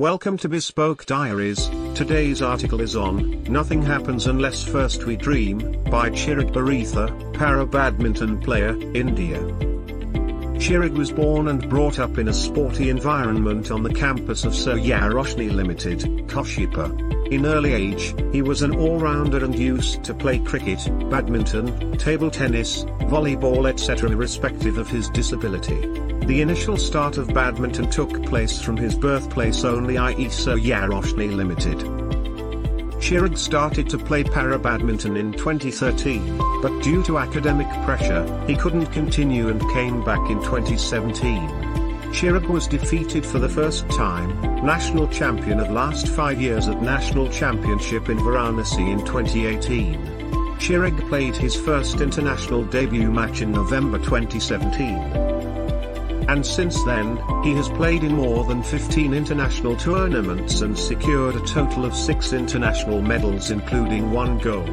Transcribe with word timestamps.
Welcome 0.00 0.38
to 0.38 0.48
Bespoke 0.48 1.06
Diaries. 1.06 1.68
Today's 1.94 2.42
article 2.42 2.80
is 2.80 2.96
on 2.96 3.44
Nothing 3.44 3.80
Happens 3.80 4.26
Unless 4.26 4.64
First 4.64 5.04
We 5.04 5.14
Dream 5.14 5.58
by 5.84 6.10
Chirag 6.10 6.52
Baretha, 6.52 7.32
para 7.32 7.64
badminton 7.64 8.40
player, 8.40 8.70
India. 8.92 9.38
Chirag 10.58 10.94
was 10.94 11.12
born 11.12 11.46
and 11.46 11.70
brought 11.70 12.00
up 12.00 12.18
in 12.18 12.26
a 12.26 12.34
sporty 12.34 12.90
environment 12.90 13.70
on 13.70 13.84
the 13.84 13.94
campus 13.94 14.44
of 14.44 14.52
Surya 14.52 14.98
Roshni 14.98 15.54
Limited, 15.54 16.00
Kashipur. 16.26 17.23
In 17.34 17.46
early 17.46 17.72
age, 17.72 18.14
he 18.30 18.42
was 18.42 18.62
an 18.62 18.76
all-rounder 18.76 19.44
and 19.44 19.58
used 19.58 20.04
to 20.04 20.14
play 20.14 20.38
cricket, 20.38 20.78
badminton, 21.10 21.98
table 21.98 22.30
tennis, 22.30 22.84
volleyball 23.10 23.68
etc. 23.68 24.08
irrespective 24.08 24.78
of 24.78 24.88
his 24.88 25.08
disability. 25.08 25.80
The 26.26 26.42
initial 26.42 26.76
start 26.76 27.16
of 27.16 27.34
badminton 27.34 27.90
took 27.90 28.22
place 28.26 28.62
from 28.62 28.76
his 28.76 28.94
birthplace 28.94 29.64
only 29.64 29.98
i.e. 29.98 30.28
Surya 30.28 30.86
Roshni 30.86 31.34
Limited. 31.34 31.78
Chirag 33.00 33.36
started 33.36 33.90
to 33.90 33.98
play 33.98 34.22
para 34.22 34.56
badminton 34.56 35.16
in 35.16 35.32
2013, 35.32 36.38
but 36.62 36.84
due 36.84 37.02
to 37.02 37.18
academic 37.18 37.66
pressure, 37.84 38.24
he 38.46 38.54
couldn't 38.54 38.86
continue 38.92 39.48
and 39.48 39.60
came 39.72 40.04
back 40.04 40.30
in 40.30 40.40
2017. 40.44 41.73
Chirag 42.14 42.46
was 42.48 42.68
defeated 42.68 43.26
for 43.26 43.40
the 43.40 43.48
first 43.48 43.88
time, 43.90 44.40
national 44.64 45.08
champion 45.08 45.58
of 45.58 45.72
last 45.72 46.06
five 46.06 46.40
years 46.40 46.68
at 46.68 46.80
National 46.80 47.28
Championship 47.28 48.08
in 48.08 48.18
Varanasi 48.18 48.88
in 48.88 49.04
2018. 49.04 50.00
Chirag 50.60 50.96
played 51.08 51.34
his 51.34 51.56
first 51.56 52.00
international 52.00 52.62
debut 52.66 53.10
match 53.10 53.40
in 53.40 53.50
November 53.50 53.98
2017 53.98 54.94
and 56.28 56.46
since 56.46 56.82
then, 56.84 57.16
he 57.42 57.52
has 57.54 57.68
played 57.70 58.04
in 58.04 58.14
more 58.14 58.44
than 58.44 58.62
15 58.62 59.12
international 59.12 59.76
tournaments 59.76 60.60
and 60.60 60.78
secured 60.78 61.34
a 61.34 61.44
total 61.46 61.84
of 61.84 61.96
6 61.96 62.32
international 62.32 63.02
medals 63.02 63.50
including 63.50 64.12
1 64.12 64.38
gold. 64.38 64.68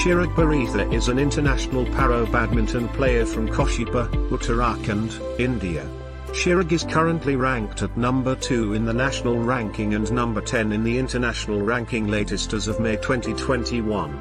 Chirag 0.00 0.34
Baretha 0.34 0.92
is 0.92 1.06
an 1.06 1.20
international 1.20 1.86
para 1.86 2.26
badminton 2.26 2.88
player 2.88 3.24
from 3.24 3.48
Kashipur, 3.48 4.08
Uttarakhand, 4.30 5.40
India. 5.40 5.88
Chirag 6.36 6.70
is 6.70 6.84
currently 6.84 7.34
ranked 7.34 7.80
at 7.80 7.96
number 7.96 8.36
2 8.36 8.74
in 8.74 8.84
the 8.84 8.92
national 8.92 9.38
ranking 9.38 9.94
and 9.94 10.12
number 10.12 10.42
10 10.42 10.70
in 10.70 10.84
the 10.84 10.98
international 10.98 11.62
ranking 11.62 12.08
latest 12.08 12.52
as 12.52 12.68
of 12.68 12.78
May 12.78 12.96
2021. 12.96 14.12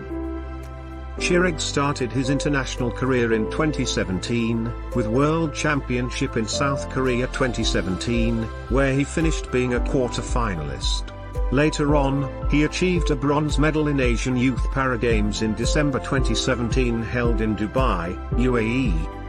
Chirag 1.17 1.59
started 1.59 2.13
his 2.13 2.29
international 2.29 2.89
career 2.89 3.33
in 3.33 3.51
2017, 3.51 4.71
with 4.95 5.07
World 5.07 5.53
Championship 5.53 6.37
in 6.37 6.47
South 6.47 6.89
Korea 6.89 7.27
2017, 7.27 8.43
where 8.69 8.93
he 8.93 9.03
finished 9.03 9.51
being 9.51 9.73
a 9.73 9.89
quarter-finalist. 9.91 11.11
Later 11.51 11.97
on, 11.97 12.49
he 12.49 12.63
achieved 12.63 13.11
a 13.11 13.15
bronze 13.15 13.59
medal 13.59 13.89
in 13.89 13.99
Asian 13.99 14.37
Youth 14.37 14.65
Para 14.71 14.97
Games 14.97 15.41
in 15.41 15.53
December 15.53 15.99
2017 15.99 17.03
held 17.03 17.41
in 17.41 17.57
Dubai, 17.57 18.15
UAE. 18.35 19.24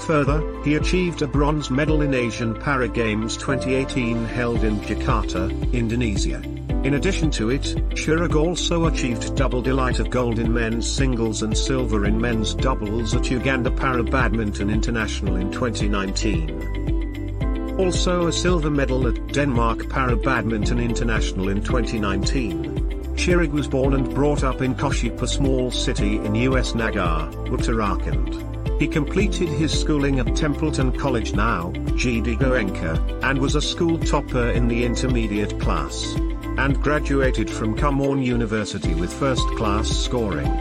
Further, 0.00 0.42
he 0.62 0.74
achieved 0.74 1.22
a 1.22 1.26
bronze 1.26 1.70
medal 1.70 2.02
in 2.02 2.12
Asian 2.14 2.54
Para 2.54 2.88
Games 2.88 3.36
2018 3.36 4.26
held 4.26 4.62
in 4.62 4.78
Jakarta, 4.80 5.50
Indonesia. 5.72 6.42
In 6.84 6.92
addition 6.94 7.30
to 7.32 7.50
it, 7.50 7.62
Chirag 7.90 8.36
also 8.36 8.86
achieved 8.86 9.34
double 9.34 9.60
delight 9.60 9.98
of 9.98 10.10
gold 10.10 10.38
in 10.38 10.54
men's 10.54 10.88
singles 10.88 11.42
and 11.42 11.58
silver 11.58 12.04
in 12.04 12.20
men's 12.20 12.54
doubles 12.54 13.12
at 13.14 13.28
Uganda 13.28 13.72
Para 13.72 14.04
Badminton 14.04 14.70
International 14.70 15.34
in 15.36 15.50
2019. 15.50 17.74
Also 17.78 18.28
a 18.28 18.32
silver 18.32 18.70
medal 18.70 19.08
at 19.08 19.32
Denmark 19.32 19.88
Para 19.88 20.16
Badminton 20.16 20.78
International 20.78 21.48
in 21.48 21.60
2019. 21.62 22.76
Chirag 23.16 23.50
was 23.50 23.66
born 23.66 23.94
and 23.94 24.14
brought 24.14 24.44
up 24.44 24.62
in 24.62 24.76
Kashipur 24.76 25.22
a 25.22 25.26
small 25.26 25.72
city 25.72 26.18
in 26.18 26.36
US 26.36 26.76
Nagar, 26.76 27.28
Uttarakhand. 27.48 28.55
He 28.78 28.86
completed 28.86 29.48
his 29.48 29.78
schooling 29.78 30.18
at 30.18 30.36
Templeton 30.36 30.92
College 30.92 31.32
now, 31.34 31.72
GD 31.72 32.38
Goenka, 32.38 33.22
and 33.22 33.38
was 33.38 33.54
a 33.54 33.62
school 33.62 33.98
topper 33.98 34.50
in 34.50 34.68
the 34.68 34.84
intermediate 34.84 35.58
class 35.58 36.14
and 36.58 36.80
graduated 36.82 37.50
from 37.50 37.76
Kumaun 37.76 38.24
University 38.24 38.94
with 38.94 39.12
first-class 39.12 39.88
scoring. 39.88 40.52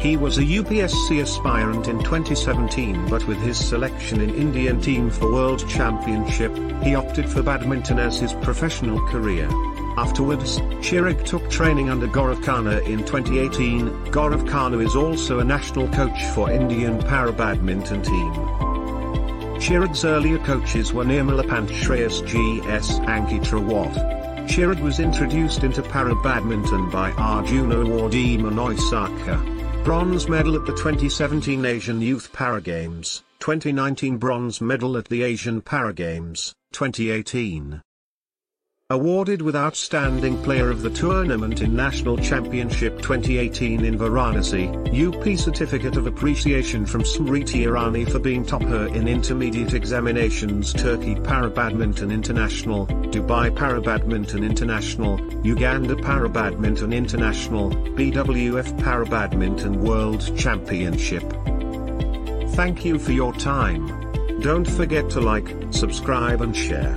He 0.00 0.16
was 0.16 0.38
a 0.38 0.42
UPSC 0.42 1.20
aspirant 1.20 1.88
in 1.88 1.98
2017 1.98 3.08
but 3.08 3.26
with 3.26 3.38
his 3.38 3.58
selection 3.58 4.20
in 4.20 4.34
Indian 4.34 4.80
team 4.80 5.10
for 5.10 5.32
World 5.32 5.68
Championship, 5.68 6.56
he 6.82 6.94
opted 6.94 7.28
for 7.28 7.42
badminton 7.42 7.98
as 7.98 8.18
his 8.18 8.32
professional 8.34 8.98
career. 9.08 9.48
Afterwards, 9.96 10.58
Chirag 10.80 11.24
took 11.24 11.50
training 11.50 11.90
under 11.90 12.06
Gaurav 12.06 12.42
Khanna 12.42 12.82
in 12.86 12.98
2018. 12.98 13.88
Gaurav 14.06 14.48
Khanna 14.48 14.84
is 14.84 14.96
also 14.96 15.40
a 15.40 15.44
national 15.44 15.88
coach 15.88 16.24
for 16.34 16.50
Indian 16.50 16.98
para 17.00 17.32
badminton 17.32 18.02
team. 18.02 18.32
Chirag's 19.60 20.04
earlier 20.04 20.38
coaches 20.38 20.92
were 20.92 21.04
Nirmala 21.04 21.46
Pant 21.46 21.68
Shreyas 21.68 22.26
G.S. 22.26 22.98
Ankit 23.00 23.44
Rawat. 23.50 24.48
Chirag 24.48 24.80
was 24.80 25.00
introduced 25.00 25.64
into 25.64 25.82
para 25.82 26.14
badminton 26.22 26.88
by 26.90 27.12
Arjuna 27.12 27.76
awardee 27.76 28.38
Manoj 28.38 28.78
Sarkar. 28.78 29.60
Bronze 29.84 30.28
medal 30.28 30.56
at 30.56 30.66
the 30.66 30.72
2017 30.72 31.64
Asian 31.64 32.00
Youth 32.00 32.32
Para 32.32 32.60
Games, 32.60 33.22
2019 33.40 34.18
bronze 34.18 34.60
medal 34.60 34.96
at 34.96 35.08
the 35.08 35.22
Asian 35.22 35.60
Para 35.60 35.92
Games, 35.92 36.54
2018. 36.72 37.82
Awarded 38.92 39.40
with 39.40 39.54
Outstanding 39.54 40.42
Player 40.42 40.68
of 40.68 40.82
the 40.82 40.90
Tournament 40.90 41.62
in 41.62 41.76
National 41.76 42.16
Championship 42.18 43.00
2018 43.00 43.84
in 43.84 43.96
Varanasi, 43.96 44.66
UP 44.90 45.38
Certificate 45.38 45.96
of 45.96 46.08
Appreciation 46.08 46.84
from 46.84 47.02
Smriti 47.02 47.66
Irani 47.66 48.10
for 48.10 48.18
being 48.18 48.44
topper 48.44 48.86
in 48.88 49.06
Intermediate 49.06 49.74
Examinations 49.74 50.72
Turkey 50.72 51.14
Para 51.14 51.48
Badminton 51.48 52.10
International, 52.10 52.88
Dubai 52.88 53.54
Para 53.54 53.80
Badminton 53.80 54.42
International, 54.42 55.20
Uganda 55.44 55.94
Para 55.94 56.28
Badminton 56.28 56.92
International, 56.92 57.70
BWF 57.70 58.76
Para 58.82 59.06
Badminton 59.06 59.80
World 59.84 60.36
Championship. 60.36 61.22
Thank 62.56 62.84
you 62.84 62.98
for 62.98 63.12
your 63.12 63.32
time. 63.34 63.86
Don't 64.40 64.68
forget 64.68 65.08
to 65.10 65.20
like, 65.20 65.46
subscribe 65.70 66.40
and 66.40 66.56
share. 66.56 66.96